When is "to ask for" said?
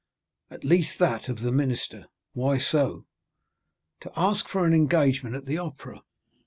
3.99-4.65